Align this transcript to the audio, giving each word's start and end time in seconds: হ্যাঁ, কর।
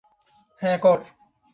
হ্যাঁ, 0.61 0.77
কর। 0.77 0.99